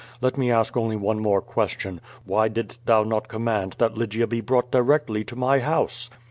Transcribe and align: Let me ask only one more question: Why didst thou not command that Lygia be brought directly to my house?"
Let 0.19 0.35
me 0.35 0.49
ask 0.49 0.75
only 0.75 0.95
one 0.95 1.19
more 1.19 1.43
question: 1.43 2.01
Why 2.25 2.47
didst 2.47 2.87
thou 2.87 3.03
not 3.03 3.27
command 3.27 3.75
that 3.77 3.99
Lygia 3.99 4.25
be 4.25 4.41
brought 4.41 4.71
directly 4.71 5.23
to 5.25 5.35
my 5.35 5.59
house?" 5.59 6.09